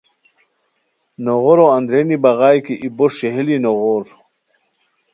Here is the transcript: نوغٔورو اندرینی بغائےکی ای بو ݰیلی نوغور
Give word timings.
نوغٔورو 1.23 1.65
اندرینی 1.77 2.17
بغائےکی 2.23 2.75
ای 2.81 2.89
بو 2.95 3.05
ݰیلی 3.17 3.57
نوغور 3.63 4.03